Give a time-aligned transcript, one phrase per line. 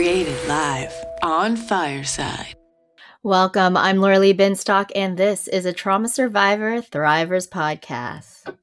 [0.00, 2.54] Created live on Fireside.
[3.22, 3.76] Welcome.
[3.76, 8.56] I'm Lorilee Binstock, and this is a Trauma Survivor Thrivers podcast.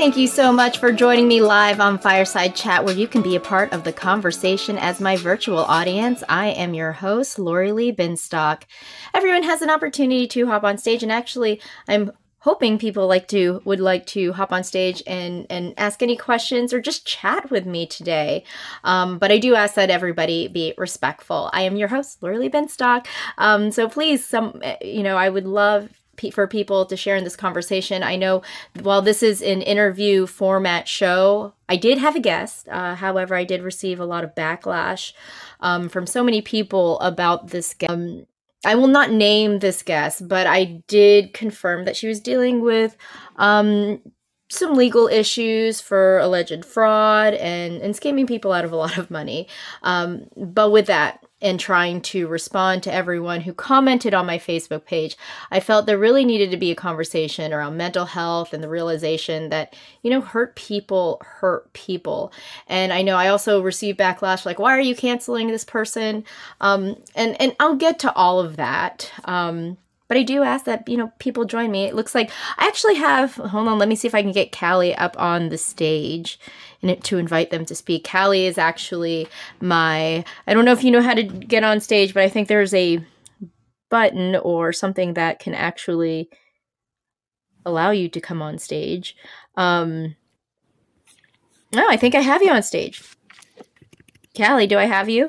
[0.00, 3.36] Thank you so much for joining me live on Fireside Chat, where you can be
[3.36, 6.24] a part of the conversation as my virtual audience.
[6.26, 8.62] I am your host, Lorilee Binstock.
[9.12, 13.60] Everyone has an opportunity to hop on stage, and actually, I'm hoping people like to
[13.66, 17.66] would like to hop on stage and and ask any questions or just chat with
[17.66, 18.42] me today
[18.82, 23.06] um, but i do ask that everybody be respectful i am your host Lorilee Binstock
[23.36, 25.99] um, so please some you know i would love
[26.30, 28.02] for people to share in this conversation.
[28.02, 28.42] I know
[28.80, 32.68] while this is an interview format show, I did have a guest.
[32.68, 35.12] Uh, however, I did receive a lot of backlash
[35.60, 37.92] um, from so many people about this guest.
[37.92, 38.26] Um,
[38.64, 42.94] I will not name this guest, but I did confirm that she was dealing with
[43.36, 44.02] um,
[44.50, 49.10] some legal issues for alleged fraud and, and scamming people out of a lot of
[49.10, 49.48] money.
[49.82, 54.84] Um, but with that, and trying to respond to everyone who commented on my Facebook
[54.84, 55.16] page,
[55.50, 59.48] I felt there really needed to be a conversation around mental health and the realization
[59.48, 62.32] that, you know, hurt people hurt people.
[62.66, 66.24] And I know I also received backlash like, why are you canceling this person?
[66.60, 69.10] Um, and, and I'll get to all of that.
[69.24, 69.78] Um,
[70.10, 71.84] but I do ask that, you know, people join me.
[71.84, 74.50] It looks like I actually have, hold on, let me see if I can get
[74.50, 76.40] Callie up on the stage
[76.82, 78.08] and to invite them to speak.
[78.08, 79.28] Callie is actually
[79.60, 82.48] my, I don't know if you know how to get on stage, but I think
[82.48, 83.04] there's a
[83.90, 86.30] button or something that can actually
[87.66, 89.16] allow you to come on stage.
[89.56, 90.16] Um,
[91.74, 93.02] no, I think I have you on stage.
[94.36, 95.26] Callie, do I have you?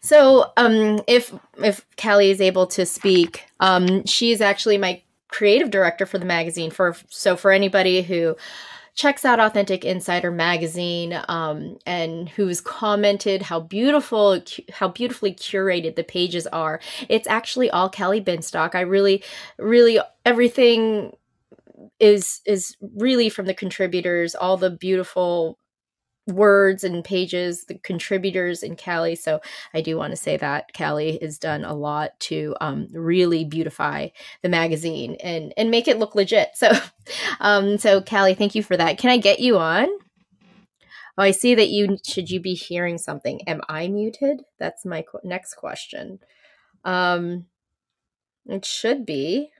[0.00, 5.70] So, um, if if Callie is able to speak, um, she is actually my creative
[5.70, 6.70] director for the magazine.
[6.70, 8.36] For so for anybody who
[8.98, 14.42] checks out Authentic Insider magazine um, and who's commented how beautiful,
[14.72, 18.74] how beautifully curated the pages are, it's actually all Kelly Binstock.
[18.74, 19.22] I really,
[19.56, 21.12] really everything
[22.00, 25.57] is is really from the contributors all the beautiful
[26.28, 29.14] words and pages, the contributors in Cali.
[29.14, 29.40] So
[29.74, 34.08] I do want to say that Cali has done a lot to um, really beautify
[34.42, 36.50] the magazine and and make it look legit.
[36.54, 36.70] So
[37.40, 38.98] um, so Cali, thank you for that.
[38.98, 39.88] Can I get you on?
[41.18, 43.40] Oh, I see that you should you be hearing something.
[43.48, 44.42] Am I muted?
[44.58, 46.20] That's my qu- next question.
[46.84, 47.46] Um,
[48.46, 49.50] it should be.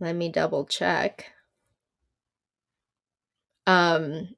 [0.00, 1.32] Let me double check.
[3.66, 4.34] Um,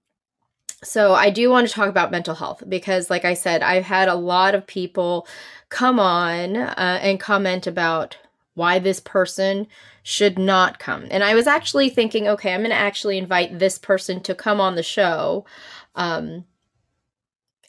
[0.85, 4.09] so I do want to talk about mental health because, like I said, I've had
[4.09, 5.27] a lot of people
[5.69, 8.19] come on uh, and comment about
[8.55, 9.67] why this person
[10.03, 11.07] should not come.
[11.11, 14.61] And I was actually thinking, okay, I'm going to actually invite this person to come
[14.61, 15.47] on the show
[15.95, 16.45] um,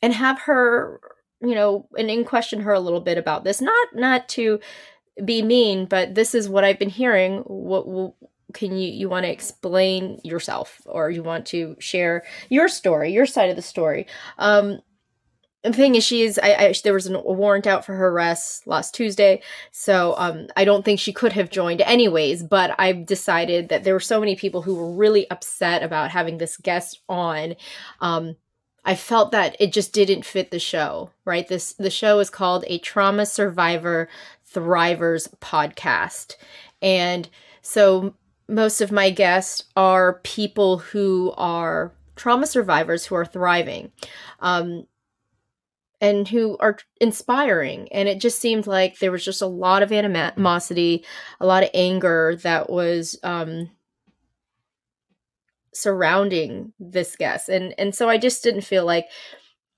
[0.02, 1.00] and have her,
[1.40, 3.62] you know, and, and question her a little bit about this.
[3.62, 4.60] Not not to
[5.24, 7.40] be mean, but this is what I've been hearing.
[7.46, 8.14] What
[8.54, 13.26] can you you want to explain yourself or you want to share your story your
[13.26, 14.06] side of the story
[14.38, 14.80] um
[15.64, 18.68] the thing is she is I, I there was a warrant out for her arrest
[18.68, 23.70] last tuesday so um i don't think she could have joined anyways but i decided
[23.70, 27.56] that there were so many people who were really upset about having this guest on
[28.02, 28.36] um
[28.86, 31.48] I felt that it just didn't fit the show, right?
[31.48, 34.10] This the show is called a trauma survivor
[34.54, 36.36] thrivers podcast.
[36.82, 37.30] And
[37.62, 38.16] so
[38.48, 43.92] most of my guests are people who are trauma survivors who are thriving
[44.40, 44.86] um,
[46.02, 47.88] and who are inspiring.
[47.92, 51.06] And it just seemed like there was just a lot of animosity,
[51.40, 53.72] a lot of anger that was um,
[55.74, 57.50] surrounding this guest.
[57.50, 59.08] And, and so I just didn't feel like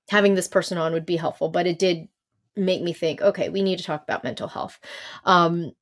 [0.08, 2.08] having this person on would be helpful, but it did
[2.56, 4.78] make me think, okay, we need to talk about mental health.
[5.24, 5.72] Um,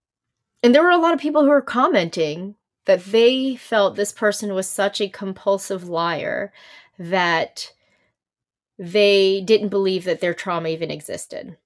[0.63, 2.55] and there were a lot of people who were commenting
[2.87, 6.53] that they felt this person was such a compulsive liar
[6.99, 7.73] that
[8.79, 11.57] they didn't believe that their trauma even existed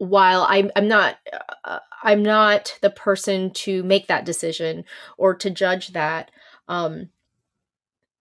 [0.00, 1.18] while I'm I'm not
[1.64, 4.84] uh, I'm not the person to make that decision
[5.18, 6.30] or to judge that
[6.68, 7.10] um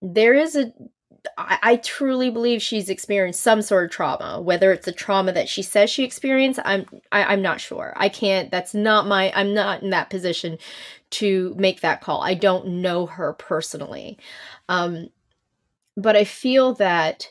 [0.01, 0.73] there is a
[1.37, 4.39] I, truly believe she's experienced some sort of trauma.
[4.41, 7.59] Whether it's a trauma that she says she experienced, I'm I, am i am not
[7.59, 7.93] sure.
[7.97, 8.49] I can't.
[8.49, 9.31] That's not my.
[9.35, 10.57] I'm not in that position
[11.11, 12.21] to make that call.
[12.21, 14.17] I don't know her personally.
[14.67, 15.09] Um,
[15.97, 17.29] but I feel that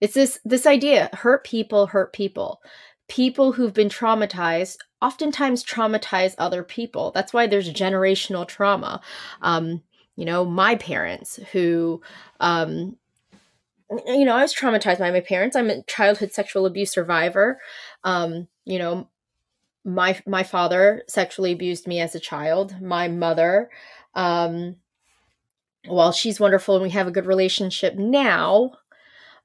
[0.00, 2.60] it's this this idea hurt people hurt people.
[3.08, 7.12] People who've been traumatized oftentimes traumatize other people.
[7.12, 9.00] That's why there's generational trauma.
[9.42, 9.82] Um,
[10.16, 12.02] you know, my parents who
[12.40, 12.96] um,
[14.06, 15.56] you know, I was traumatized by my parents.
[15.56, 17.60] I'm a childhood sexual abuse survivor.
[18.04, 19.08] Um, you know,
[19.84, 22.80] my my father sexually abused me as a child.
[22.80, 23.70] My mother,
[24.14, 24.76] um,
[25.86, 28.72] while she's wonderful and we have a good relationship now,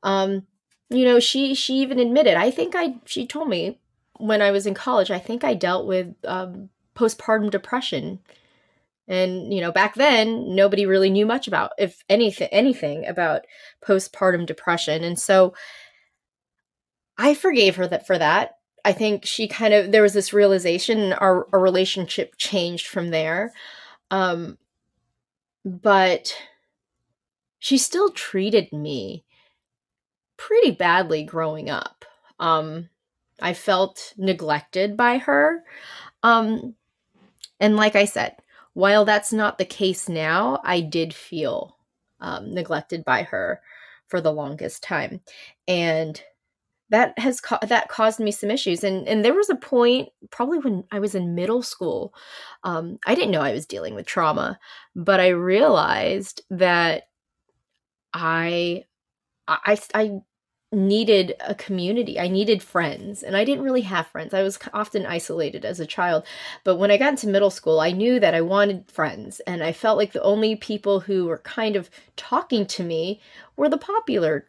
[0.04, 0.46] um,
[0.90, 2.36] you know, she she even admitted.
[2.36, 3.80] I think I she told me
[4.18, 5.12] when I was in college.
[5.12, 8.20] I think I dealt with um, postpartum depression
[9.08, 13.46] and you know back then nobody really knew much about if anything anything about
[13.86, 15.54] postpartum depression and so
[17.18, 18.57] i forgave her that for that
[18.88, 23.54] i think she kind of there was this realization our, our relationship changed from there.
[24.10, 24.58] Um
[25.66, 26.34] but
[27.60, 29.26] she still treated me
[30.38, 32.06] pretty badly growing up.
[32.40, 32.90] Um
[33.42, 35.64] i felt neglected by her.
[36.24, 36.76] Um
[37.60, 38.38] and like i said
[38.74, 41.78] while that's not the case now, I did feel
[42.20, 43.60] um, neglected by her
[44.06, 45.22] for the longest time,
[45.68, 46.22] and
[46.90, 48.84] that has ca- that caused me some issues.
[48.84, 52.14] And and there was a point, probably when I was in middle school,
[52.64, 54.60] um, I didn't know I was dealing with trauma,
[54.96, 57.04] but I realized that
[58.14, 58.86] I
[59.48, 60.22] I I
[60.74, 62.20] needed a community.
[62.20, 64.34] I needed friends, and I didn't really have friends.
[64.34, 66.26] I was often isolated as a child.
[66.64, 69.72] But when I got into middle school, I knew that I wanted friends, and I
[69.74, 73.22] felt like the only people who were kind of talking to me
[73.56, 74.48] were the popular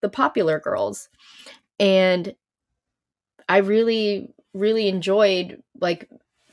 [0.00, 1.08] the popular girls.
[1.78, 2.34] And
[3.48, 6.08] I really really enjoyed like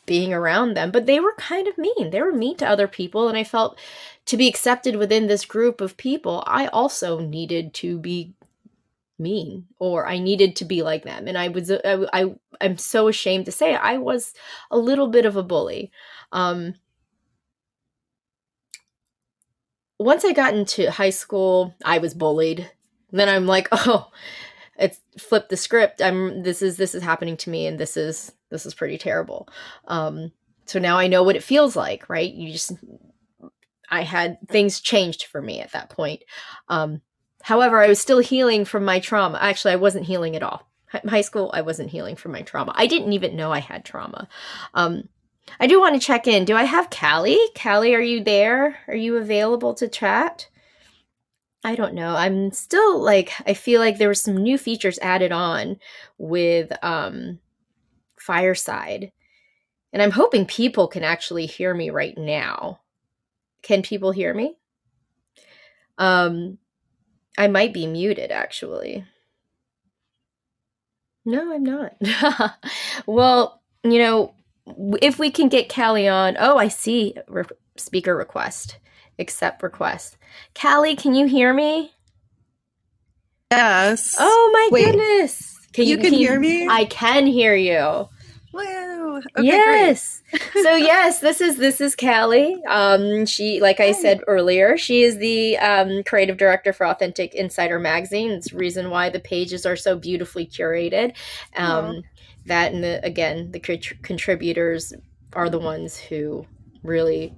[0.06, 2.09] being around them, but they were kind of mean.
[2.09, 3.80] They were mean to other people and I felt
[4.25, 8.33] to be accepted within this group of people, I also needed to be
[9.18, 11.27] mean or I needed to be like them.
[11.27, 14.33] And I was, I, I I'm so ashamed to say I was
[14.71, 15.91] a little bit of a bully.
[16.31, 16.75] Um,
[20.00, 22.69] once I got into high school, I was bullied.
[23.13, 24.12] Then I'm like, oh,
[24.77, 26.01] it's flipped the script.
[26.01, 29.48] I'm this is this is happening to me, and this is this is pretty terrible.
[29.88, 30.33] Um,
[30.65, 32.33] so now I know what it feels like, right?
[32.33, 32.74] You just
[33.89, 36.24] I had things changed for me at that point.
[36.68, 37.01] Um,
[37.44, 39.38] However, I was still healing from my trauma.
[39.42, 40.65] Actually, I wasn't healing at all.
[41.07, 42.71] high school, I wasn't healing from my trauma.
[42.75, 44.30] I didn't even know I had trauma.
[44.74, 45.10] Um,
[45.60, 46.45] I do want to check in.
[46.45, 47.39] Do I have Callie?
[47.62, 48.77] Callie, are you there?
[48.88, 50.48] Are you available to chat?
[51.63, 52.15] I don't know.
[52.15, 55.77] I'm still like I feel like there were some new features added on
[56.18, 57.39] with um
[58.19, 59.12] Fireside.
[59.92, 62.80] And I'm hoping people can actually hear me right now.
[63.62, 64.57] Can people hear me?
[65.98, 66.57] Um
[67.38, 69.06] I might be muted actually.
[71.25, 71.95] No, I'm not.
[73.06, 74.33] well, you know,
[75.01, 76.36] if we can get Callie on.
[76.39, 77.45] Oh, I see re-
[77.77, 78.77] speaker request.
[79.19, 80.18] Accept request.
[80.60, 81.92] Callie, can you hear me?
[83.51, 84.15] Yes.
[84.19, 85.60] Oh my Wait, goodness.
[85.74, 86.68] Can you, you can, can hear me?
[86.68, 88.07] I can hear you.
[88.54, 89.18] Woo.
[89.18, 90.21] Okay, yes.
[90.62, 92.63] so yes, this is this is Callie.
[92.68, 97.79] Um, she, like I said earlier, she is the um, creative director for Authentic Insider
[97.79, 98.32] Magazine.
[98.32, 101.15] It's the reason why the pages are so beautifully curated.
[101.55, 102.03] Um,
[102.46, 104.93] that and the, again, the contributors
[105.34, 106.46] are the ones who
[106.84, 107.34] really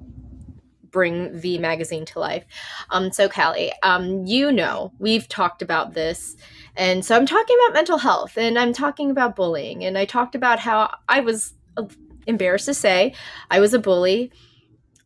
[0.95, 2.45] bring the magazine to life.
[2.89, 6.37] Um, so Callie, um, you know, we've talked about this.
[6.77, 9.83] And so I'm talking about mental health and I'm talking about bullying.
[9.83, 11.83] And I talked about how I was uh,
[12.27, 13.13] embarrassed to say
[13.51, 14.31] I was a bully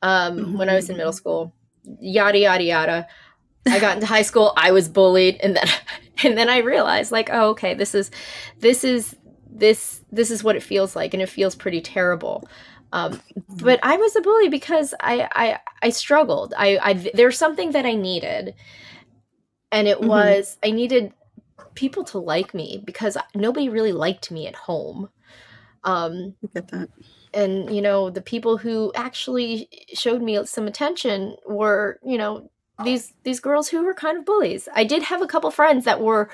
[0.03, 0.57] um, mm-hmm.
[0.59, 1.55] when I was in middle school,
[1.99, 3.07] yada, yada, yada.
[3.67, 5.37] I got into high school, I was bullied.
[5.41, 5.67] And then,
[6.23, 8.11] and then I realized like, oh, okay, this is,
[8.59, 9.15] this is,
[9.51, 11.15] this, this is what it feels like.
[11.15, 12.47] And it feels pretty terrible.
[12.91, 16.53] Um, but I was a bully because I I, I struggled.
[16.57, 18.55] I, I there's something that I needed,
[19.71, 20.07] and it mm-hmm.
[20.07, 21.13] was I needed
[21.75, 25.09] people to like me because nobody really liked me at home.
[25.83, 26.89] Um, I get that.
[27.33, 32.49] And you know the people who actually showed me some attention were you know
[32.83, 34.67] these these girls who were kind of bullies.
[34.73, 36.29] I did have a couple friends that were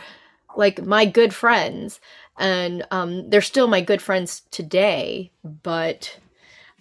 [0.58, 2.00] like my good friends
[2.38, 6.20] and um, they're still my good friends today but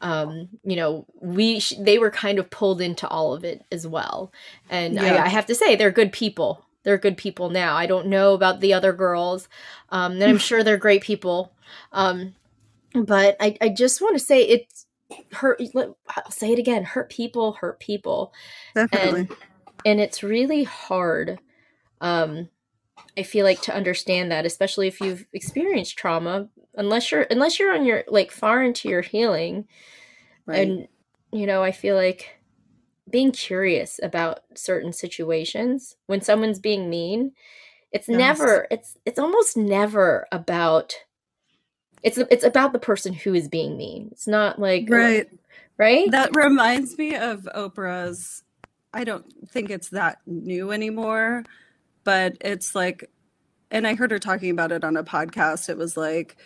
[0.04, 3.86] um, you know, we sh- they were kind of pulled into all of it as
[3.86, 4.30] well.
[4.68, 5.14] And yeah.
[5.14, 6.62] I, I, have to say, they're good people.
[6.82, 7.74] They're good people now.
[7.74, 9.48] I don't know about the other girls,
[9.88, 11.54] um, and I'm sure they're great people.
[11.90, 12.34] Um,
[12.94, 14.86] but I, I just want to say it's
[15.32, 18.34] hurt I'll say it again, hurt people hurt people.
[18.74, 19.20] Definitely.
[19.20, 19.36] And
[19.86, 21.38] and it's really hard
[22.00, 22.48] um
[23.16, 27.72] I feel like to understand that especially if you've experienced trauma unless you're unless you're
[27.72, 29.66] on your like far into your healing
[30.46, 30.66] right.
[30.66, 30.88] and
[31.32, 32.38] you know, I feel like
[33.10, 37.32] being curious about certain situations when someone's being mean,
[37.92, 38.18] it's Yes.
[38.18, 40.94] never it's it's almost never about
[42.02, 44.08] it's it's about the person who is being mean.
[44.12, 45.28] It's not like Right.
[45.78, 46.10] right?
[46.10, 48.42] That reminds me of Oprah's.
[48.92, 51.42] I don't think it's that new anymore,
[52.04, 53.10] but it's like,
[53.70, 55.68] and I heard her talking about it on a podcast.
[55.68, 56.36] It was like,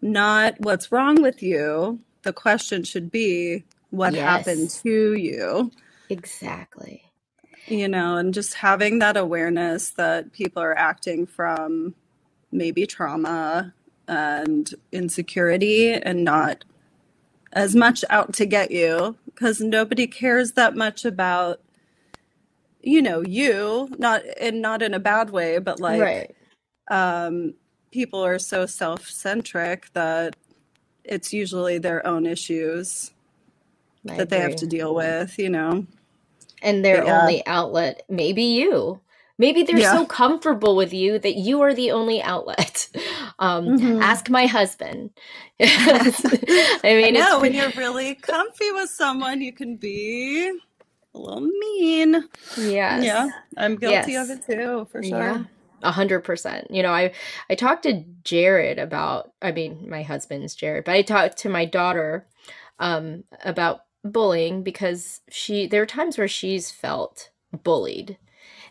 [0.00, 2.00] not what's wrong with you.
[2.22, 5.70] The question should be, what happened to you?
[6.08, 7.02] Exactly.
[7.66, 11.94] You know, and just having that awareness that people are acting from
[12.50, 13.74] maybe trauma
[14.06, 16.64] and insecurity and not
[17.52, 21.60] as much out to get you because nobody cares that much about
[22.80, 26.34] you know you not and not in a bad way but like right.
[26.90, 27.54] um
[27.90, 30.36] people are so self-centric that
[31.04, 33.12] it's usually their own issues
[34.08, 35.86] I that they have to deal with you know?
[36.62, 37.20] And their yeah.
[37.20, 39.00] only outlet maybe you.
[39.40, 39.92] Maybe they're yeah.
[39.92, 42.88] so comfortable with you that you are the only outlet.
[43.40, 45.10] Um hmm ask my husband.
[45.60, 50.48] I mean it's know when you're really comfy with someone you can be
[51.14, 52.24] a little mean.
[52.56, 53.04] Yes.
[53.04, 55.36] Yeah i'm guilty of it too for yeah.
[55.36, 55.48] sure
[55.82, 56.70] a hundred percent.
[56.70, 57.12] You know i
[57.50, 61.64] i talked to jared about i mean my husband's jared but i talked to my
[61.64, 62.26] daughter
[62.78, 67.30] um about bullying because she there are times where she's felt
[67.64, 68.18] bullied.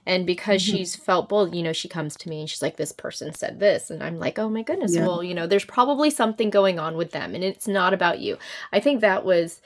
[0.06, 2.78] And because hmm she's felt bullied you know she comes to me and she's like
[2.78, 3.90] this person said this.
[3.90, 4.94] And i'm like oh my goodness.
[4.94, 5.06] Yeah.
[5.06, 8.38] Well you know there's probably something going on with them and it's not about you.
[8.72, 9.62] I think that was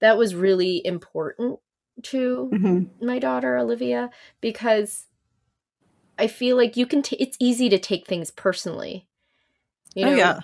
[0.00, 1.58] that was really important
[2.02, 4.10] to hmm my daughter olivia
[4.40, 5.06] because
[6.18, 9.06] i feel like you can t- it's easy to take things personally
[9.94, 10.40] you oh know yeah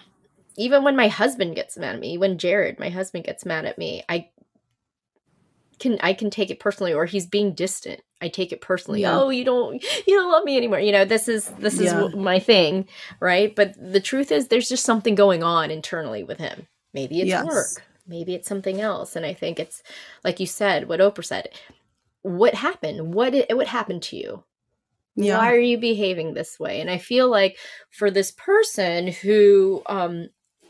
[0.56, 3.78] even when my husband gets mad at me when jared my husband gets mad at
[3.78, 4.28] me i
[5.80, 8.02] can I can take it personally or he's being distant.
[8.20, 9.00] I take it personally.
[9.00, 10.78] yeah Oh, you don't you don't love me anymore.
[10.78, 12.86] You know, this is this is yeah my thing,
[13.18, 13.56] right?
[13.56, 16.68] But the truth is there's just something going on internally with him.
[16.94, 19.82] Maybe it's yes work, maybe it's something else, and I think it's
[20.22, 21.48] like you said, what Oprah said.
[22.22, 23.14] What happened?
[23.14, 24.44] What it, what happened to you?
[25.16, 26.80] Yeah Why are you behaving this way?
[26.80, 27.58] And I feel like
[27.90, 30.28] for this person who um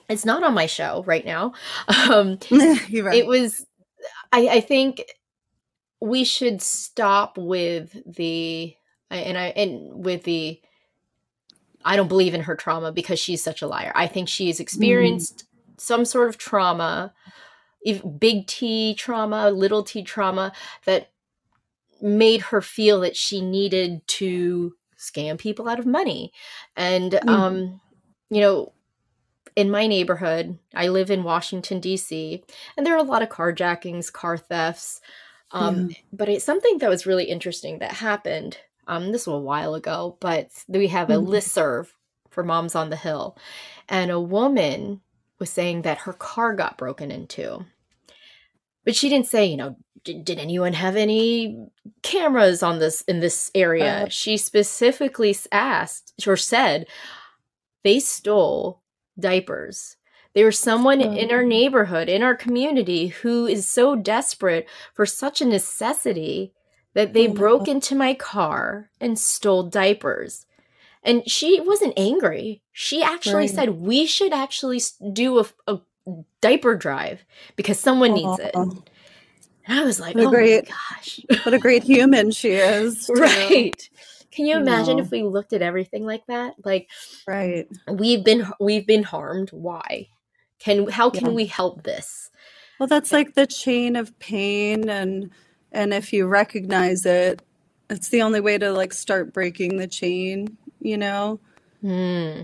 [0.08, 1.52] it's not on my show right now.
[2.10, 2.38] Um
[2.88, 3.66] you're it was
[4.32, 5.04] I, I think
[6.00, 8.74] we should stop with the
[9.10, 10.60] and I and with the
[11.84, 13.92] I don't believe in her trauma because she's such a liar.
[13.94, 15.44] I think she's hmm experienced
[15.78, 17.14] some sort of trauma,
[18.18, 20.52] big T trauma, little T trauma
[20.84, 21.10] that
[22.02, 26.32] made her feel that she needed to scam people out of money.
[26.76, 27.80] And hmm um
[28.30, 28.72] you know,
[29.56, 32.42] in my neighborhood, I live in Washington D.C.,
[32.76, 35.00] and there are a lot of carjackings, car thefts.
[35.52, 38.58] Um, but it's something that was really interesting that happened.
[38.86, 41.88] Um, this was a while ago, but we have a hmm listserv
[42.30, 43.36] for Moms on the Hill,
[43.88, 45.00] and a woman
[45.38, 47.64] was saying that her car got broken into,
[48.84, 51.68] but she didn't say, you know, did, did anyone have any
[52.02, 54.04] cameras on this in this area?
[54.04, 56.86] uh, She specifically asked or said
[57.82, 58.82] they stole
[59.18, 59.96] diapers.
[60.32, 65.40] There's someone in our um, neighborhood, in our community, who is so desperate for such
[65.40, 66.52] a necessity
[66.94, 67.68] that they oh broke God.
[67.68, 70.46] into my car and stole diapers.
[71.02, 72.62] And she wasn't angry.
[72.72, 74.80] She actually right said, We should actually
[75.12, 75.80] do a, a
[76.40, 77.24] diaper drive
[77.56, 78.54] because someone needs it.
[79.70, 81.20] And I was like, what a Oh my great gosh.
[81.44, 83.14] what a great human she is too.
[83.14, 83.88] Right.
[84.32, 86.54] Can you imagine if we looked at everything like that?
[86.64, 86.90] Like,
[87.28, 87.68] right.
[87.88, 89.50] we've been we've been harmed.
[89.50, 90.08] Why?
[90.58, 91.20] Can how yeah.
[91.20, 92.30] can we help this?
[92.80, 95.30] Well that's like the chain of pain and
[95.70, 97.40] and if you recognize it
[97.88, 101.38] it's the only way to like start breaking the chain you know?
[101.80, 102.42] Hmm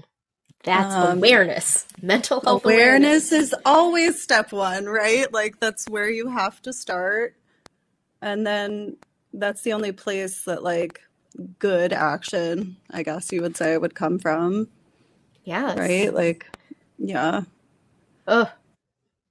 [0.67, 3.53] that's um awareness mental health awareness awareness.
[3.53, 5.33] is always step one right?
[5.33, 7.37] Like that's where you have to start.
[8.21, 8.97] And then
[9.33, 11.01] that's the only place that like
[11.59, 14.69] good action i guess you would say would come from.
[15.45, 15.79] Yeah.
[15.79, 16.13] right?
[16.13, 16.47] Like
[16.99, 17.43] yeah.
[18.27, 18.51] Oh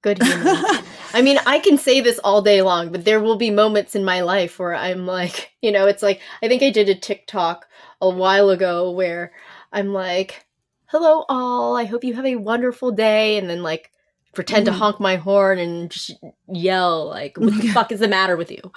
[0.05, 3.95] good i mean i can say this all day long but there will be moments
[3.95, 6.93] in my life where i'm like you know it's like i think i did a
[6.93, 7.65] tiktok
[7.99, 9.31] a while ago where
[9.73, 10.44] i'm like
[10.87, 13.91] hello all i hope you have a wonderful day and then like
[14.33, 14.75] pretend to Mhm.
[14.75, 16.11] honk my horn and just
[16.47, 18.71] yell like what the fuck is the matter with you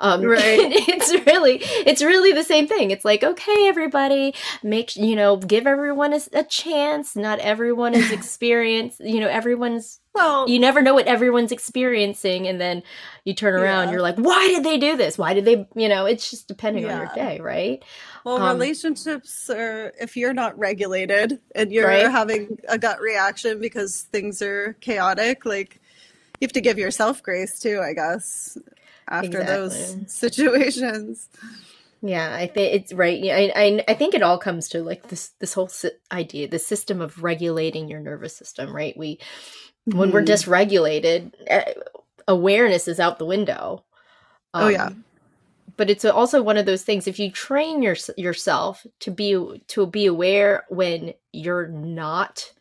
[0.00, 0.58] um Right.
[0.60, 5.66] it's really it's really the same thing it's like okay everybody make you know give
[5.66, 11.06] everyone a chance not everyone is experienced you know everyone's Well, you never know what
[11.06, 12.82] everyone's experiencing and then
[13.24, 13.92] you turn around Yeah.
[13.92, 16.84] you're like why did they do this why did they you know it's just depending
[16.86, 17.84] on your day right
[18.24, 22.10] well, um, relationships are if you're not regulated and you're Right.
[22.10, 25.80] having a gut reaction because things are chaotic, like
[26.40, 28.58] you have to give yourself grace too, I guess,
[29.08, 31.28] after those situations.
[32.02, 33.18] Yeah, I think it's right.
[33.20, 36.48] Yeah, I, I I think it all comes to like this this whole si- idea,
[36.48, 38.96] the system of regulating your nervous system, right?
[38.96, 39.18] We
[39.92, 40.28] when we're Mhm.
[40.28, 41.74] dysregulated, eh,
[42.26, 43.84] awareness is out the window.
[44.54, 44.86] Oh, yeah.
[44.86, 45.04] Um,
[45.76, 47.06] but it's also one of those things.
[47.06, 52.52] If you train your, yourself to be to be aware when you're not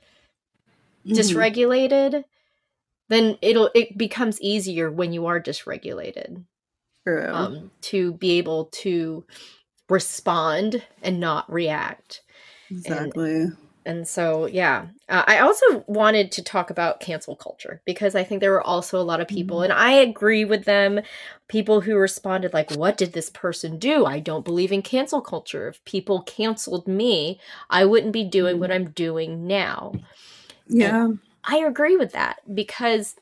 [1.06, 1.18] Mhm.
[1.18, 2.24] dysregulated,
[3.10, 6.46] then it'll it becomes easier when you are dysregulated
[7.06, 7.30] True.
[7.34, 9.26] um, to be able to
[9.90, 12.22] respond and not react.
[12.70, 13.42] exactly.
[13.42, 13.58] And
[14.08, 18.52] so, yeah, uh, I also wanted to talk about cancel culture because I think there
[18.52, 21.00] were also a lot of people, and I agree with them,
[21.48, 24.06] people who responded, like, What did this person do?
[24.06, 25.70] I don't believe in cancel culture.
[25.70, 27.40] If people canceled me,
[27.70, 29.94] I wouldn't be doing what I'm doing now.
[30.68, 31.08] yeah.
[31.46, 33.16] I agree with that because,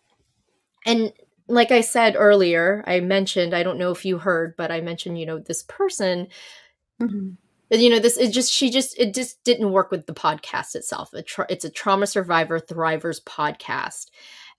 [0.86, 1.14] and
[1.48, 5.20] like I said earlier, I mentioned, I don't know if you heard, but I mentioned,
[5.20, 6.28] you know, this person,
[7.00, 7.38] Mhm.
[7.72, 11.14] You know, this, it just, she just, it just didn't work with the podcast itself.
[11.14, 14.08] It tra- it's a trauma survivor thrivers podcast.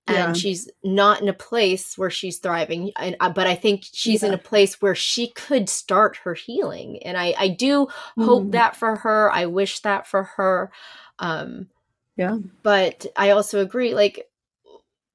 [0.09, 0.33] And Yeah.
[0.35, 4.33] she's not in a place where she's thriving, and uh, but I think she's in
[4.33, 8.53] a place where she could start her healing, and I I do hope Mhm.
[8.53, 9.33] that for her.
[9.33, 10.71] I wish that for her.
[11.19, 11.69] Um,
[12.17, 12.39] Yeah.
[12.63, 14.29] but I also agree, like,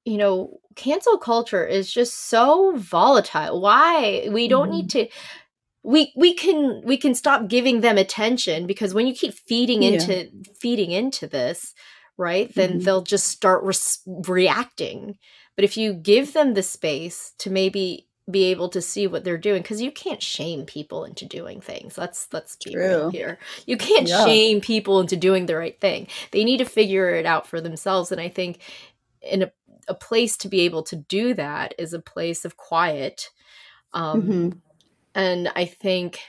[0.04, 3.62] you know, cancel culture is just so volatile.
[3.62, 4.28] Why?
[4.30, 5.08] We don't need to
[5.82, 9.90] we we can we can stop giving them attention because when you keep feeding Yeah.
[9.90, 10.28] into
[10.60, 11.74] feeding into this,
[12.16, 12.54] right?
[12.54, 12.84] Then Mhm.
[12.84, 15.18] they'll just start res- reacting.
[15.56, 19.36] But if you give them the space to maybe be able to see what they're
[19.36, 23.10] doing because you can't shame people into doing things let's let's be real True.
[23.10, 24.24] here you can't Yeah.
[24.24, 28.12] shame people into doing the right thing they need to figure it out for themselves
[28.12, 28.60] and i think
[29.22, 29.52] in a,
[29.88, 33.28] a place to be able to do that is a place of quiet
[33.92, 34.58] um Mhm.
[35.14, 36.20] And i think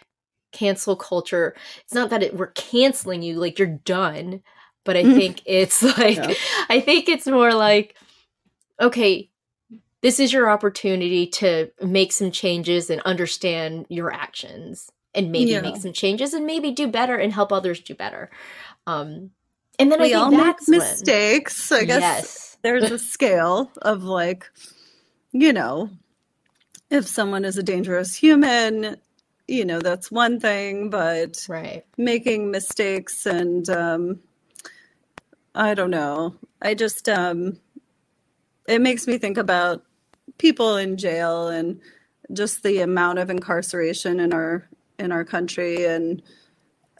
[0.52, 4.42] cancel culture it's not that it, we're canceling you like you're done
[4.84, 5.16] but i Mm.
[5.16, 6.34] think it's like Yeah.
[6.70, 7.96] i think it's more like
[8.80, 9.30] okay
[10.02, 15.62] this is your opportunity to make some changes and understand your actions and maybe Yeah.
[15.62, 18.30] make some changes and maybe do better and help others do better
[18.86, 19.32] um
[19.80, 21.72] and then i We think all make that's when- mistakes.
[21.72, 24.50] I guess yes there's a scale of like,
[25.34, 25.90] you know,
[26.94, 28.96] if someone is a dangerous human,
[29.48, 34.20] you know, that's one thing, but right making mistakes and um
[35.56, 36.36] I don't know.
[36.62, 37.60] I just um
[38.68, 39.84] it makes me think about
[40.38, 41.82] people in jail and
[42.32, 44.68] just the amount of incarceration in our
[45.00, 46.22] in our country and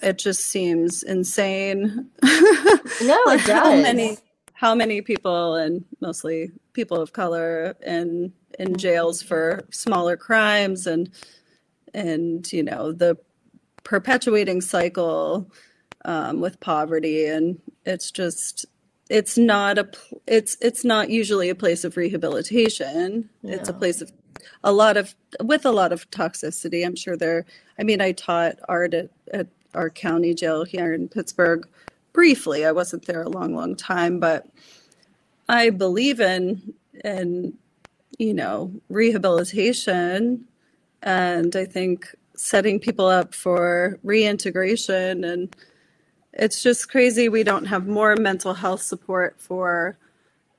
[0.02, 2.10] it just seems insane.
[2.24, 4.18] no Like it how many
[4.54, 11.10] how many people and mostly people of color in in jails for smaller crimes and
[11.94, 13.18] and you know the
[13.84, 15.50] perpetuating cycle
[16.06, 17.26] um, with poverty.
[17.26, 18.66] And it's just
[19.10, 19.90] it's not a
[20.28, 23.30] it's it's not usually a place of rehabilitation.
[23.44, 24.12] It's a place of
[24.64, 26.86] a lot of with a lot of toxicity.
[26.86, 27.46] I'm sure there
[27.78, 31.68] i mean i taught art at, at our county jail here in pittsburgh
[32.12, 32.66] briefly.
[32.66, 34.48] I wasn't there a long long time but
[35.50, 37.58] i believe in in
[38.20, 40.46] you know rehabilitation
[41.02, 45.56] and i think setting people up for reintegration and
[46.34, 49.98] it's just crazy we don't have more mental health support for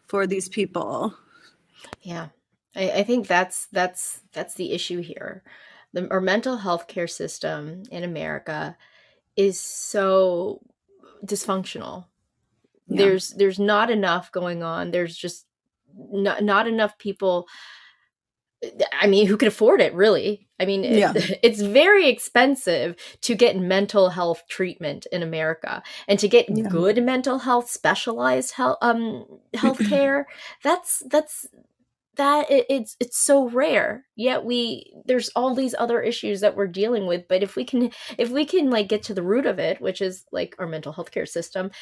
[0.06, 1.14] for these people
[2.02, 2.28] Yeah,
[2.76, 5.42] I, I think that's that's that's the issue here.
[5.92, 8.76] The our mental health care system in America
[9.36, 10.60] is so
[11.24, 12.06] dysfunctional.
[12.88, 12.98] Yeah.
[12.98, 14.90] There's there's not enough going on.
[14.90, 15.46] There's just
[15.96, 17.46] not not enough people.
[18.98, 19.92] I mean, who can afford it?
[19.92, 20.48] Really?
[20.58, 21.12] I mean, it- Yeah.
[21.42, 26.68] it's very expensive to get mental health treatment in America, and to get Yeah.
[26.70, 30.24] good mental health, specialized health um healthcare.
[30.62, 31.46] that's that's
[32.16, 36.68] that it, it's it's so rare yet we there's all these other issues that we're
[36.68, 39.58] dealing with but if we can if we can like get to the root of
[39.58, 41.72] it which is like our mental health care system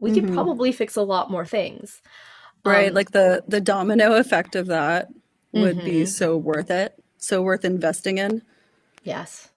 [0.00, 0.34] we could Mhm.
[0.34, 2.02] probably fix a lot more things
[2.66, 5.08] Right, Um, like the the domino effect of that
[5.52, 6.06] would be mhm.
[6.06, 8.42] so worth it, so worth investing in.
[9.02, 9.50] Yes,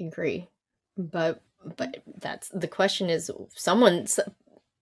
[0.00, 0.48] I agree.
[0.96, 1.42] But
[1.76, 4.20] but that's the question is someone's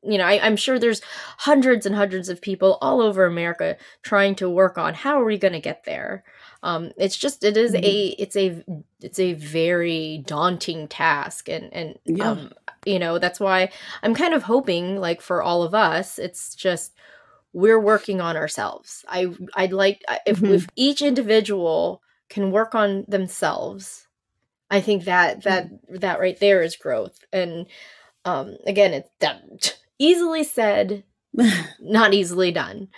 [0.03, 1.03] you know, I, I'm sure there's
[1.39, 5.39] hundreds and hundreds of people all over America trying to work on how are we
[5.39, 6.25] going to get there.
[6.63, 7.81] Um, it's just it is Mhm.
[7.83, 8.65] a it's a
[9.03, 12.37] it's a very daunting task, and and Yeah.
[12.41, 12.53] um,
[12.87, 13.71] you know that's why
[14.03, 16.95] I'm kind of hoping like for all of us, it's just
[17.57, 19.03] we're working on ourselves.
[19.09, 20.55] I I'd like if Mhm.
[20.57, 24.07] if each individual can work on themselves,
[24.71, 27.25] I think that that that right there is growth.
[27.33, 27.67] And
[28.27, 31.05] um again, it's that easily said,
[31.81, 32.89] not easily done.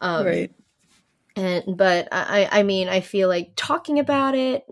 [0.00, 0.52] Um Right.
[1.36, 4.64] and but I I mean, I feel like talking about it,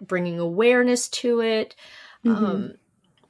[0.00, 1.74] bringing awareness to it,
[2.24, 2.36] Mhm.
[2.36, 2.74] um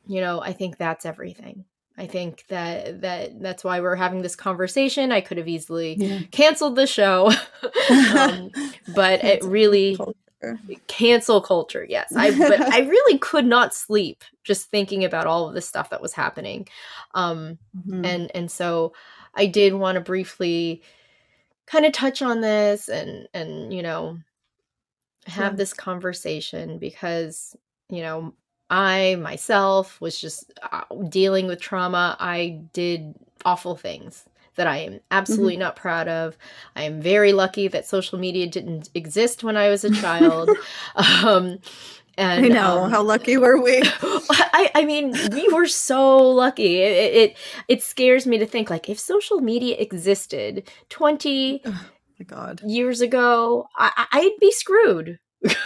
[0.06, 1.64] you know, I think that's everything.
[1.98, 5.12] I think that that that's why we're having this conversation.
[5.12, 6.20] I could have easily Yeah.
[6.30, 7.30] canceled the show.
[8.14, 8.50] um,
[8.88, 10.60] but it really culture.
[10.88, 15.54] cancel culture yes i but i really could not sleep just thinking about all of
[15.54, 16.66] the stuff that was happening
[17.14, 18.06] um Mhm.
[18.06, 18.92] and and so
[19.34, 20.82] i did want to briefly
[21.66, 24.18] kind of touch on this and and you know
[25.26, 25.56] have Yeah.
[25.56, 27.56] this conversation because
[27.88, 28.34] you know
[28.70, 34.24] i myself was just uh, dealing with trauma i did awful things
[34.56, 36.36] that i am absolutely not proud of
[36.74, 40.48] i am very lucky that social media didn't exist when i was a child
[40.96, 41.58] um
[42.18, 42.84] and I know.
[42.84, 43.82] um, How lucky were we?
[44.00, 46.80] I, I mean, we were so lucky.
[46.80, 47.36] It, it
[47.68, 52.62] it scares me to think like if social media existed twenty my God.
[52.64, 55.18] years ago, I- I'd be screwed.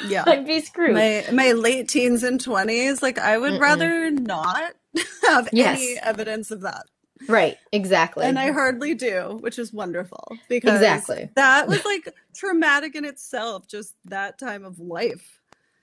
[0.07, 0.25] Yeah.
[0.27, 0.95] I'd be screwed.
[0.95, 3.61] My my late teens and twenties, like I would Mm-mm.
[3.61, 4.73] rather not
[5.29, 5.79] have Yes.
[5.81, 6.85] any evidence of that.
[7.29, 7.57] right?
[7.73, 8.25] Exactly.
[8.25, 11.31] And I hardly do, which is wonderful because Exactly.
[11.37, 15.39] that was like traumatic in itself, just that time of life.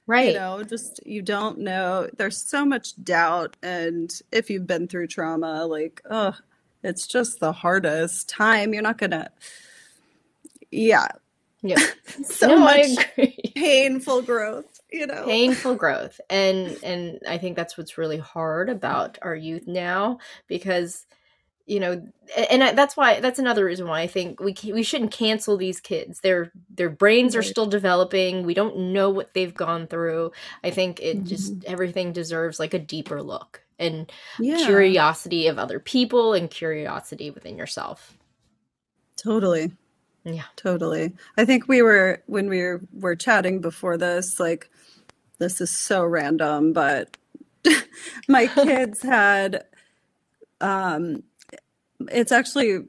[0.08, 0.30] right.
[0.30, 2.10] You know, just you don't know.
[2.18, 3.56] There's so much doubt.
[3.62, 6.34] And if you've been through trauma, like, oh,
[6.84, 8.74] it's just the hardest time.
[8.74, 9.30] You're not gonna,
[10.72, 11.08] yeah,
[11.64, 11.80] yeah.
[12.24, 12.98] so no, much
[13.56, 15.28] painful growth, you know.
[15.28, 21.06] painful growth and and i think that's what's really hard about our youth now because
[21.68, 22.02] you know
[22.52, 25.82] and I, that's why that's another reason why i think we we shouldn't cancel these
[25.82, 30.32] kids their their brains are still developing we don't know what they've gone through
[30.64, 31.62] i think it just Mm-hmm.
[31.66, 37.58] everything deserves like a deeper look and Yeah, curiosity of other people and curiosity within
[37.58, 38.18] yourself
[39.18, 39.72] totally.
[40.24, 41.14] Yeah Totally.
[41.38, 44.70] I think we were when we were, were chatting before this, like
[45.40, 47.16] this is so random, but
[48.28, 49.66] my kids had
[50.62, 51.24] um
[52.12, 52.86] it's actually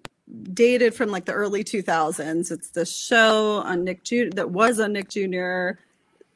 [0.53, 2.51] dated from like the early 2000s.
[2.51, 4.31] It's the show on Nick Jr.
[4.35, 5.81] that was on Nick Jr.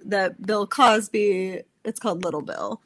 [0.04, 2.80] that Bill Cosby, it's called Little Bill.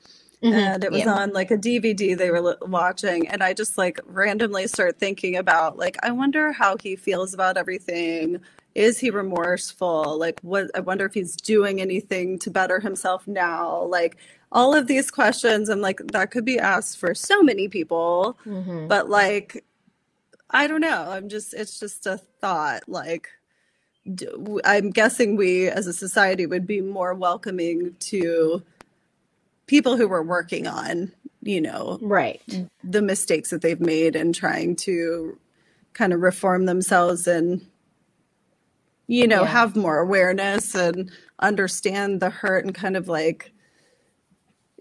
[0.47, 0.53] Mhm.
[0.55, 1.15] And it was Yeah.
[1.15, 3.29] on like a DVD they were li- watching.
[3.29, 7.57] And I just like randomly start thinking about like, I wonder how he feels about
[7.57, 8.41] everything.
[8.75, 10.19] Is he remorseful?
[10.19, 13.83] Like, what, I wonder if he's doing anything to better himself now.
[13.85, 14.19] Like,
[14.53, 18.37] all of these questions, I'm like, that could be asked for so many people.
[18.47, 18.87] Mhm.
[18.89, 19.65] But like,
[20.51, 21.07] I don't know.
[21.11, 22.83] I'm just, it's just a thought.
[22.87, 23.29] Like,
[24.15, 28.63] d- w- I'm guessing we as a society would be more welcoming to
[29.66, 32.40] people who were working on, you know, right
[32.85, 35.38] the mistakes that they've made and trying to
[35.92, 37.66] kind of reform themselves and,
[39.07, 39.48] you know, Yeah.
[39.48, 43.52] have more awareness and understand the hurt and kind of like,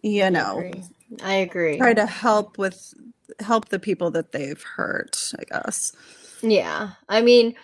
[0.03, 0.83] you I know, agree.
[1.23, 1.77] I agree.
[1.77, 2.93] try to help with
[3.39, 5.93] help the people that they've hurt, I guess.
[6.41, 7.55] Yeah, I mean,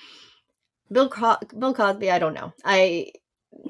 [0.91, 2.09] Bill Co- Bill Cosby.
[2.11, 2.53] I don't know.
[2.65, 3.11] I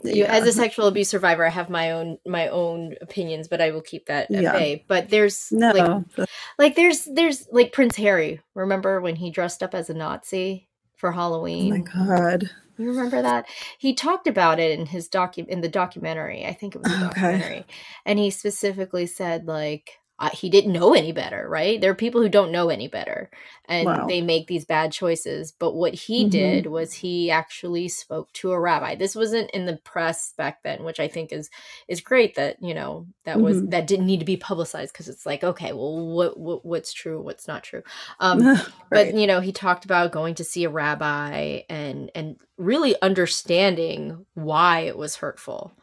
[0.04, 3.72] you as a sexual abuse survivor, I have my own my own opinions, but I
[3.72, 4.52] will keep that at Yeah.
[4.52, 4.86] bay.
[4.88, 6.28] But there's No, like
[6.60, 8.42] like there's there's like Prince Harry.
[8.56, 11.74] Remember when he dressed up as a Nazi for Halloween?
[11.74, 12.50] oh my God.
[12.78, 13.46] You remember that?
[13.78, 16.46] He talked about it in his docu in the documentary.
[16.46, 17.02] I think it was a Okay.
[17.06, 17.66] documentary,
[18.06, 19.92] and he specifically said like
[20.30, 21.48] He didn't know any better.
[21.50, 21.80] Right?
[21.82, 23.30] There are people who don't know any better,
[23.66, 24.08] and Wow.
[24.08, 25.52] they make these bad choices.
[25.52, 26.30] But what he Mhm.
[26.32, 28.96] did was he actually spoke to a rabbi.
[28.96, 31.50] This wasn't in the press back then, which I think is
[31.88, 33.72] is great that you know that was Mhm.
[33.72, 37.22] that didn't need to be publicized because it's like okay, well, what, what what's true,
[37.22, 37.84] what's not true.
[38.20, 38.40] Um,
[38.92, 44.26] but you know he talked about going to see a rabbi and and really understanding
[44.36, 45.74] why it was hurtful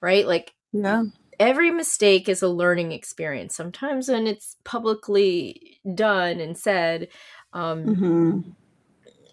[0.00, 1.04] right like Yeah.
[1.38, 7.08] Every mistake is a learning experience sometimes when it's publicly done and said
[7.52, 8.40] um hmm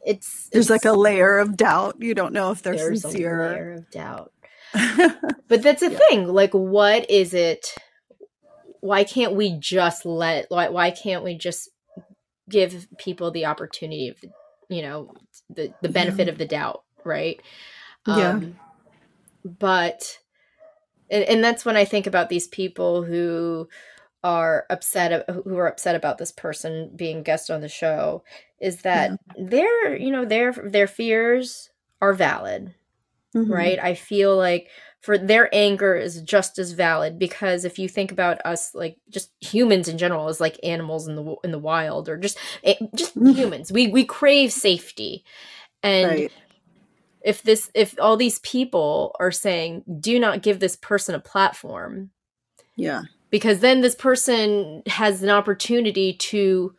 [0.05, 1.97] it's There's like a layer of doubt.
[1.99, 4.31] You don't know if they're there's a layer of doubt.
[5.47, 6.27] But that's the thing.
[6.27, 7.75] Like, what is it?
[8.79, 10.45] Why can't we just let?
[10.49, 11.69] Why, why can't we just
[12.49, 14.15] give people the opportunity of,
[14.69, 15.13] you know,
[15.49, 17.41] the the benefit of the doubt, right?
[18.07, 18.31] Yeah.
[18.31, 18.55] Um,
[19.43, 20.19] but,
[21.11, 23.69] and, and that's when I think about these people who
[24.23, 28.23] are upset who are upset about this person being guest on the show
[28.61, 31.69] is that their you know their their fears
[32.01, 32.73] are valid
[33.35, 33.53] Mhm.
[33.53, 34.69] right i feel like
[35.01, 39.31] for their anger is just as valid because if you think about us like just
[39.41, 43.13] humans in general as like animals in the in the wild or just eh, just
[43.15, 43.35] Mhm.
[43.35, 45.23] humans we we crave safety
[45.83, 46.31] and Right.
[47.23, 52.11] If this if all these people are saying do not give this person a platform
[52.75, 53.03] Yeah.
[53.29, 56.75] because then this person has an opportunity to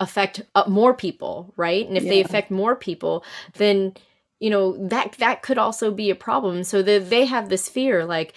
[0.00, 1.86] affect uh, more people right?
[1.86, 3.94] And if they affect more people then
[4.40, 6.62] you know that that could also be a problem.
[6.64, 8.34] So that they have this fear like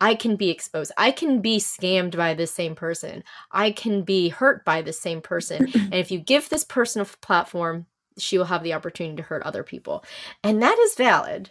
[0.00, 0.92] i can be exposed.
[0.96, 3.22] I can be scammed by this same person.
[3.52, 5.66] I can be hurt by the same person.
[5.74, 7.86] And if you give this person a platform
[8.18, 10.04] she will have the opportunity to hurt other people
[10.42, 11.50] and that is valid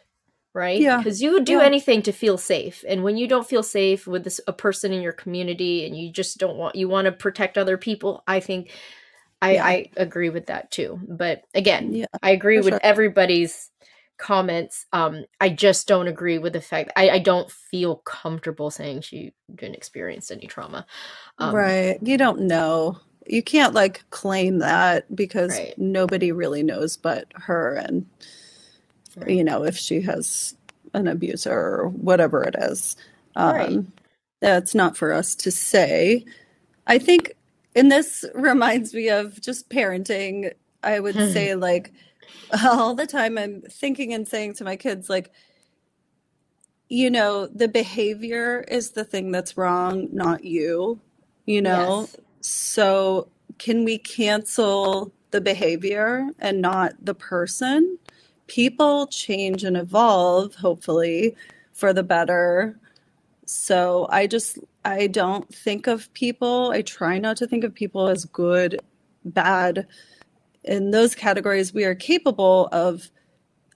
[0.53, 0.97] right Yeah.
[0.97, 1.63] because you would do Yeah.
[1.63, 5.01] anything to feel safe and when you don't feel safe with this a person in
[5.01, 8.71] your community and you just don't want you want to protect other people i think
[9.41, 9.65] i Yeah.
[9.65, 12.79] i agree with that too but again Yeah, i agree with sure.
[12.83, 13.69] everybody's
[14.19, 19.01] comments um i just don't agree with the fact i i don't feel comfortable saying
[19.01, 20.85] she didn't experience any trauma
[21.39, 21.97] um, right.
[22.03, 22.99] You don't know.
[23.27, 25.77] You can't like claim that because Right.
[25.77, 28.07] nobody really knows but her and
[29.15, 29.27] Right.
[29.27, 30.55] you know if she has
[30.93, 32.95] an abuser or whatever it is.
[33.35, 33.85] Um Right.
[34.41, 36.25] that's not for us to say.
[36.87, 37.33] I think
[37.75, 40.53] and this reminds me of just parenting.
[40.83, 41.93] I would say like
[42.63, 45.31] all the time I'm thinking and saying to my kids like
[46.89, 51.01] you know, the behavior is the thing that's wrong, not you,
[51.45, 52.09] you know?
[52.09, 52.17] Yes.
[52.43, 57.97] So can we cancel the behavior and not the person?
[58.47, 61.35] People change and evolve, hopefully,
[61.71, 62.77] for the better.
[63.45, 68.09] So I just, I don't think of people, I try not to think of people
[68.09, 68.79] as good,
[69.23, 69.87] bad.
[70.65, 73.09] In those categories, we are capable of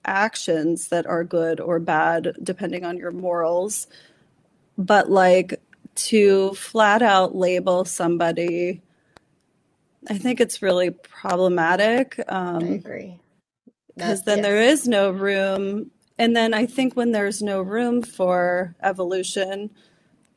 [0.03, 3.87] actions that are good or bad depending on your morals.
[4.77, 5.61] But like
[5.97, 8.81] to flat out label somebody,
[10.09, 12.19] I think it's really problematic.
[12.29, 13.19] i Um, agree
[13.97, 14.81] because then there yes.
[14.81, 15.91] is no room.
[16.19, 19.71] And then I think when there's no room for evolution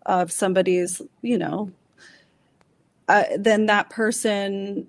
[0.06, 1.70] of somebody's, you know,
[3.08, 4.86] uh, then that person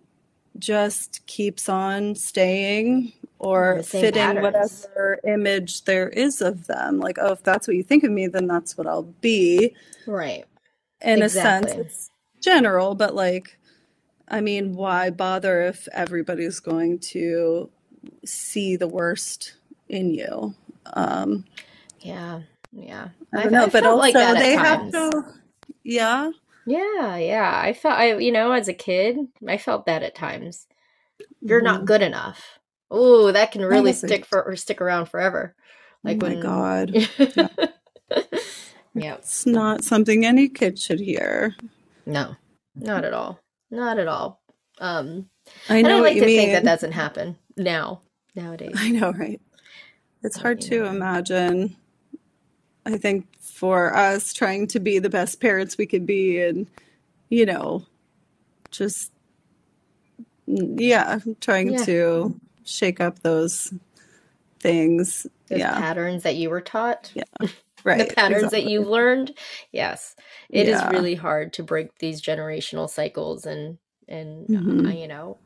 [0.57, 4.87] just keeps on staying or fitting patterns.
[4.87, 6.99] whatever image there is of them.
[6.99, 9.75] Like, oh, if that's what you think of me, then that's what I'll be.
[10.05, 10.45] right
[11.01, 11.23] In Exactly.
[11.23, 12.11] a sense, it's
[12.41, 13.57] general, but like,
[14.27, 17.69] I mean, why bother if everybody's going to
[18.25, 19.55] see the worst
[19.89, 20.55] in you?
[20.93, 21.45] Um,
[22.01, 22.41] yeah
[22.73, 25.23] yeah I don't know, but felt also like they have to,
[25.83, 26.31] yeah,
[26.65, 27.59] Yeah, yeah.
[27.63, 30.67] I felt I you know, as a kid, I felt that at times.
[31.41, 31.87] You're not Mhm.
[31.87, 32.59] good enough.
[32.91, 33.93] Oh, that can really Honestly.
[33.93, 35.55] stick for or stick around forever.
[36.03, 36.95] Like oh my when God.
[37.35, 37.49] yeah.
[38.95, 41.55] It's not something any kid should hear.
[42.05, 42.35] No.
[42.75, 43.39] Not at all.
[43.69, 44.41] Not at all.
[44.79, 45.29] Um
[45.69, 46.37] I know I like you to mean.
[46.39, 48.01] think that doesn't happen now,
[48.35, 48.73] nowadays.
[48.75, 49.41] I know, right?
[50.23, 51.75] It's hard to imagine.
[52.85, 56.67] I think for us trying to be the best parents we could be and,
[57.29, 57.85] you know,
[58.71, 59.11] just,
[60.47, 61.85] yeah, trying Yeah.
[61.85, 63.73] to shake up those
[64.59, 65.27] things.
[65.47, 67.11] Those Yeah, patterns that you were taught.
[67.13, 67.23] yeah,
[67.83, 68.15] the right.
[68.15, 69.33] patterns that you've learned
[69.71, 70.15] yes
[70.49, 70.89] it is Yeah.
[70.89, 74.99] really hard to break these generational cycles and and uh, Mhm.
[74.99, 75.37] you know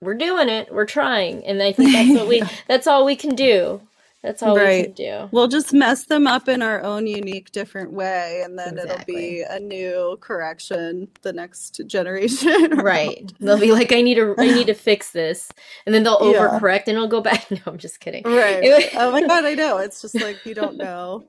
[0.00, 3.34] we're doing it we're trying and i think that's what we that's all we can
[3.34, 3.80] do
[4.22, 5.28] that's all we can do.
[5.32, 9.42] We'll just mess them up in our own unique, different way, and then it'll be
[9.48, 12.70] a new correction the next generation.
[12.76, 15.50] right they'll be like i need to i need to fix this
[15.86, 16.38] and then they'll Yeah.
[16.38, 18.90] overcorrect and it'll go back no i'm just kidding Right.
[18.94, 19.78] Oh my God, I know.
[19.78, 21.24] It's just like you don't know.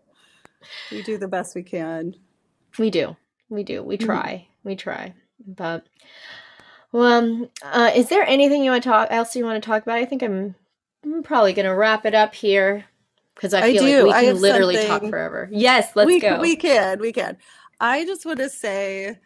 [0.91, 2.15] We do the best we can.
[2.77, 3.15] We do.
[3.49, 3.83] We do.
[3.83, 4.05] We Mhm.
[4.05, 4.47] try.
[4.63, 5.13] We try.
[5.45, 5.85] But
[6.91, 9.83] well, um, uh, is there anything you want to talk else you want to talk
[9.83, 9.97] about?
[9.97, 10.55] I think I'm,
[11.05, 12.85] I'm probably gonna wrap it up here
[13.35, 14.07] because I I feel do.
[14.07, 15.49] like we can literally talk forever.
[15.51, 16.39] Yes, let's we go.
[16.41, 17.37] we can we can.
[17.79, 19.17] I just want to say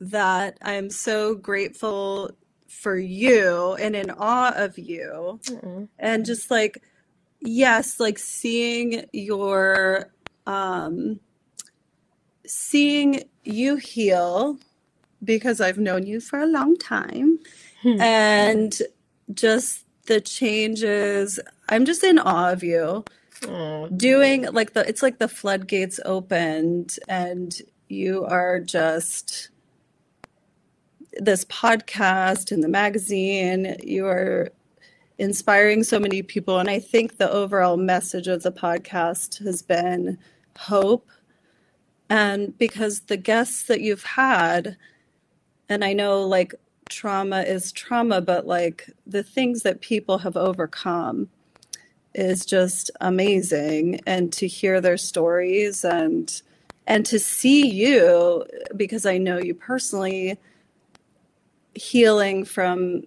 [0.00, 2.30] that I'm so grateful
[2.68, 5.88] for you and in awe of you Mm-mm.
[5.98, 6.82] and just like
[7.40, 10.12] yes like seeing your
[10.46, 11.20] um
[12.46, 14.58] seeing you heal
[15.24, 17.38] because I've known you for a long time.
[17.82, 18.00] Hmm.
[18.00, 18.78] and
[19.34, 23.04] just the changes I'm just in awe of you.
[23.46, 27.54] Oh, doing like the it's like the floodgates opened and
[27.88, 29.50] you are just
[31.18, 33.76] this podcast and the magazine.
[33.82, 34.50] You are
[35.18, 36.58] inspiring so many people.
[36.58, 40.18] And i think the overall message of the podcast has been
[40.56, 41.08] hope.
[42.08, 44.76] And because the guests that you've had
[45.68, 46.54] and i know like
[46.88, 51.28] trauma is trauma but like the things that people have overcome
[52.16, 54.00] is just amazing.
[54.06, 56.42] And to hear their stories and
[56.88, 58.44] and to see you
[58.76, 60.38] because I know you personally
[61.74, 63.02] healing from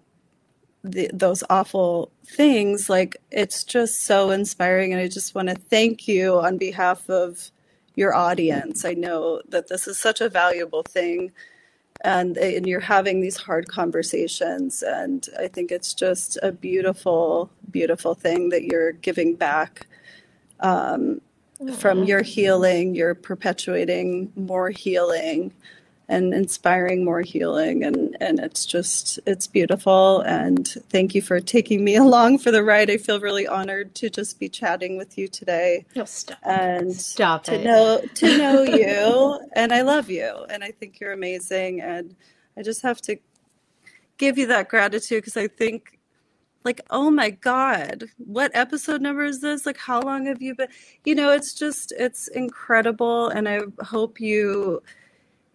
[0.84, 6.08] the, those awful things like it's just so inspiring and I just want to thank
[6.08, 7.52] you on behalf of
[7.96, 8.86] your audience.
[8.86, 11.32] I know that this is such a valuable thing
[12.02, 18.16] and and you're having these hard conversations and I think it's just a beautiful beautiful
[18.16, 19.88] thing that you're giving back
[20.62, 21.22] um,
[21.78, 25.54] from your healing, you're perpetuating more healing
[26.10, 27.84] and inspiring more healing.
[27.86, 30.22] And and it's just it's beautiful.
[30.22, 32.90] And thank you for taking me along for the ride.
[32.90, 35.86] I feel really honored to just be chatting with you today.
[35.96, 36.40] No, stop.
[36.44, 37.64] and Stop to it.
[37.64, 39.40] know to know you.
[39.54, 40.46] And I love you.
[40.50, 41.82] And I think you're amazing.
[41.82, 42.16] And
[42.58, 43.18] I just have to
[44.18, 45.98] give you that gratitude because I think
[46.66, 49.66] like oh my god what episode number is this?
[49.66, 50.68] Like how long have you been?
[51.06, 53.30] You know it's just it's incredible.
[53.30, 54.82] And I hope you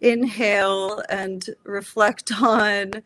[0.05, 3.01] inhale and reflect on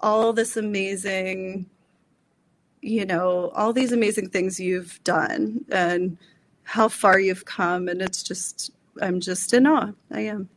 [0.00, 1.66] all this amazing
[2.80, 6.16] you know all these amazing things you've done and
[6.64, 10.48] how far you've come and it's just i'm just in awe i am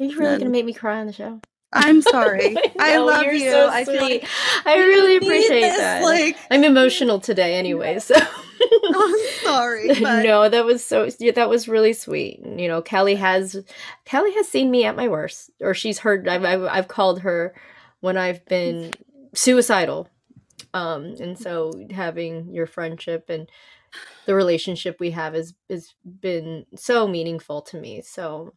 [0.00, 1.40] Are you really And- gonna make me cry on the show?
[1.74, 4.24] i'm sorry i love you're you so i feel like.
[4.64, 6.02] I really appreciate this, that.
[6.02, 7.98] like I'm emotional today, anyway.
[7.98, 8.14] So
[9.44, 11.08] sorry but no, that was so.
[11.18, 12.40] Yeah, that was really sweet.
[12.44, 13.62] You know, Kelly has
[14.04, 16.28] Kelly has seen me at my worst, or she's heard.
[16.28, 17.54] I've I've, I've called her
[18.00, 18.92] when I've been
[19.34, 20.08] suicidal.
[20.72, 23.48] Um, and so having your friendship and
[24.26, 28.02] the relationship we have has has been so meaningful to me.
[28.02, 28.54] So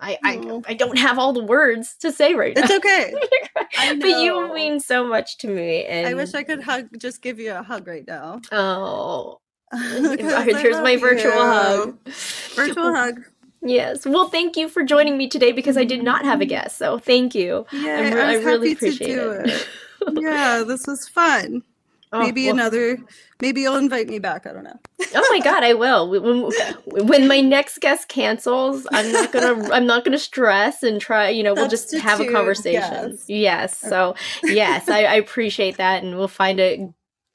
[0.00, 2.76] I I, I don't have all the words to say right it's now.
[2.76, 6.88] It's okay but you mean so much to me, and i wish i could hug
[6.98, 9.40] just give you a hug right now Oh,
[9.72, 11.38] there's my virtual you.
[11.38, 11.98] hug.
[12.54, 13.24] virtual hug
[13.62, 14.06] Yes.
[14.06, 16.48] Well, thank you for joining me today because I did not have a mm-hmm.
[16.48, 16.78] guest.
[16.78, 17.66] So thank you.
[17.72, 19.48] yeah I'm i I really happy appreciate to do it.
[19.48, 19.68] it
[20.22, 21.62] yeah this was fun
[22.12, 22.98] Oh, maybe well- another
[23.42, 24.80] maybe you'll invite me back i don't know
[25.14, 26.08] oh my god, I will.
[26.08, 26.50] When,
[27.06, 29.70] when my next guest cancels, I'm not gonna.
[29.70, 31.28] I'm not gonna stress and try.
[31.30, 33.18] You know, we'll just have a conversation.
[33.26, 33.78] Yes.
[33.78, 36.80] So yes, I, I appreciate that, and we'll find it.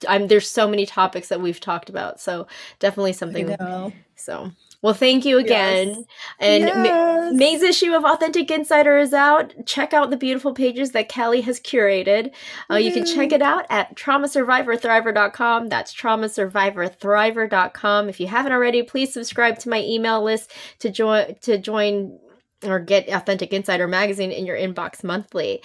[0.08, 2.48] I'm there's so many topics that we've talked about, so
[2.80, 3.56] definitely something.
[4.18, 6.04] So well, thank you again, Yes.
[6.40, 6.66] and.
[6.84, 7.34] ma- Yes.
[7.34, 9.52] May's issue of Authentic Insider is out.
[9.66, 12.32] Check out the beautiful pages that Kelly has curated.
[12.70, 15.70] Uh, you can check it out at traumasurvivorthriver.com.
[15.70, 18.10] That's traumasurvivorthriver.com.
[18.10, 22.20] If you haven't already, please subscribe to my email list to join to join
[22.64, 25.62] or get Authentic Insider magazine in your inbox monthly.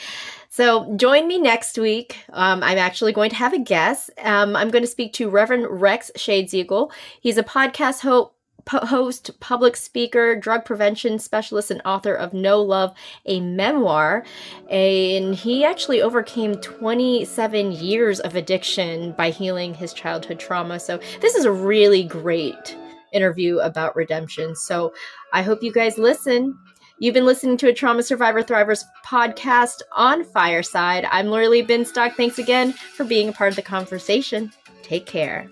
[0.53, 2.17] So join me next week.
[2.33, 4.11] Um, I'm actually going to have a guest.
[4.21, 6.91] Um, I'm going to speak to Reverend Rex Shadesiegel.
[7.21, 8.33] He's a podcast host
[8.69, 12.95] host, public speaker, drug prevention specialist, and author of No Love,
[13.27, 14.25] a memoir.
[14.69, 20.79] And he actually overcame 27 years of addiction by healing his childhood trauma.
[20.79, 22.77] So, this is a really great
[23.13, 24.55] interview about redemption.
[24.55, 24.93] So,
[25.33, 26.59] I hope you guys listen.
[27.03, 31.07] You've been listening to a Trauma Survivor Thrivers podcast on Fireside.
[31.11, 32.15] I'm Lorilee Binstock.
[32.15, 34.53] Thanks again for being a part of the conversation.
[34.83, 35.49] Take care.